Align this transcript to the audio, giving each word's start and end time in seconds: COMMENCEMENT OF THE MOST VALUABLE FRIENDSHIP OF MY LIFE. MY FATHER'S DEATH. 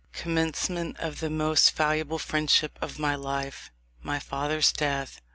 COMMENCEMENT 0.13 0.97
OF 0.97 1.19
THE 1.19 1.29
MOST 1.29 1.73
VALUABLE 1.75 2.17
FRIENDSHIP 2.17 2.79
OF 2.81 2.97
MY 2.97 3.13
LIFE. 3.15 3.69
MY 4.01 4.17
FATHER'S 4.17 4.71
DEATH. 4.71 5.21